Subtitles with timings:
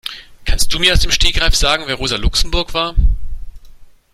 [0.45, 2.95] Kannst du mir aus dem Stegreif sagen, wer Rosa Luxemburg war?